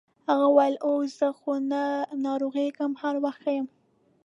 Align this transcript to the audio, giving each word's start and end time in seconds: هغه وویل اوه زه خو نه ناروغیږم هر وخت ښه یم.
هغه 0.29 0.45
وویل 0.49 0.75
اوه 0.85 1.01
زه 1.17 1.27
خو 1.39 1.51
نه 1.71 1.83
ناروغیږم 2.25 2.91
هر 3.01 3.15
وخت 3.23 3.39
ښه 3.43 3.51
یم. 3.57 3.67